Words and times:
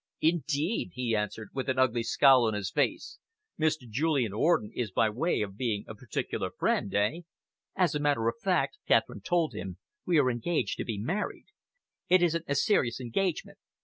"Indeed?" 0.21 0.93
he 0.95 1.15
answered, 1.15 1.49
with 1.53 1.69
an 1.69 1.77
ugly 1.77 2.01
scowl 2.01 2.45
on 2.47 2.55
his 2.55 2.71
face. 2.71 3.19
"Mr. 3.59 3.87
Julian 3.87 4.33
Orden 4.33 4.71
is 4.73 4.89
by 4.89 5.11
way 5.11 5.43
of 5.43 5.55
being 5.57 5.85
a 5.87 5.93
particular 5.93 6.49
friend, 6.49 6.91
eh?" 6.95 7.21
"As 7.75 7.93
a 7.93 7.99
matter 7.99 8.27
of 8.27 8.33
fact," 8.41 8.79
Catherine 8.87 9.21
told 9.21 9.53
him, 9.53 9.77
"we 10.03 10.17
are 10.17 10.31
engaged 10.31 10.77
to 10.77 10.85
be 10.85 10.97
married. 10.97 11.45
It 12.09 12.23
isn't 12.23 12.45
a 12.47 12.55
serious 12.55 12.99
engagement. 12.99 13.59